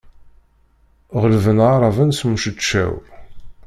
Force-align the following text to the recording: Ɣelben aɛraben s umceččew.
Ɣelben 1.21 1.57
aɛraben 1.67 2.09
s 2.17 2.21
umceččew. 2.25 2.93